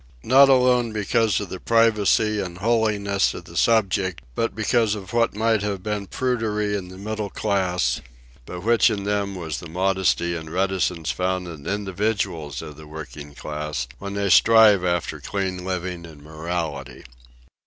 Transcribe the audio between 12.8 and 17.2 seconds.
working class when they strive after clean living and morality.